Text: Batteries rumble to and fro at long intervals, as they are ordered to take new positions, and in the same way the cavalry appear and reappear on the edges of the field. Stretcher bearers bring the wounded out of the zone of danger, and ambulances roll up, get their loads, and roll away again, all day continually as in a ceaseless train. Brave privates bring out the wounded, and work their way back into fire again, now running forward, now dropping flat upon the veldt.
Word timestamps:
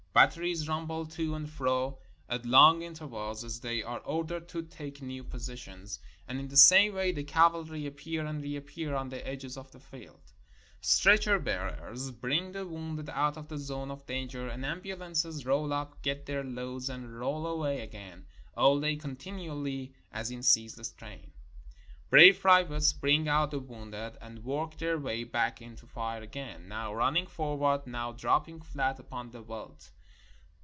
Batteries 0.13 0.67
rumble 0.67 1.05
to 1.05 1.35
and 1.35 1.49
fro 1.49 1.97
at 2.27 2.45
long 2.45 2.81
intervals, 2.81 3.45
as 3.45 3.61
they 3.61 3.81
are 3.81 3.99
ordered 4.01 4.49
to 4.49 4.61
take 4.61 5.01
new 5.01 5.23
positions, 5.23 5.99
and 6.27 6.37
in 6.37 6.49
the 6.49 6.57
same 6.57 6.93
way 6.93 7.13
the 7.13 7.23
cavalry 7.23 7.85
appear 7.85 8.25
and 8.25 8.41
reappear 8.43 8.93
on 8.93 9.07
the 9.07 9.25
edges 9.25 9.55
of 9.55 9.71
the 9.71 9.79
field. 9.79 10.33
Stretcher 10.81 11.39
bearers 11.39 12.11
bring 12.11 12.51
the 12.51 12.67
wounded 12.67 13.09
out 13.09 13.37
of 13.37 13.47
the 13.47 13.57
zone 13.57 13.89
of 13.89 14.05
danger, 14.05 14.49
and 14.49 14.65
ambulances 14.65 15.45
roll 15.45 15.71
up, 15.71 16.01
get 16.01 16.25
their 16.25 16.43
loads, 16.43 16.89
and 16.89 17.17
roll 17.17 17.47
away 17.47 17.79
again, 17.79 18.25
all 18.53 18.81
day 18.81 18.97
continually 18.97 19.93
as 20.11 20.29
in 20.29 20.39
a 20.39 20.43
ceaseless 20.43 20.91
train. 20.91 21.31
Brave 22.09 22.37
privates 22.41 22.91
bring 22.91 23.29
out 23.29 23.51
the 23.51 23.59
wounded, 23.59 24.17
and 24.19 24.43
work 24.43 24.75
their 24.77 24.99
way 24.99 25.23
back 25.23 25.61
into 25.61 25.87
fire 25.87 26.21
again, 26.21 26.67
now 26.67 26.93
running 26.93 27.27
forward, 27.27 27.87
now 27.87 28.11
dropping 28.11 28.59
flat 28.59 28.99
upon 28.99 29.31
the 29.31 29.41
veldt. 29.41 29.89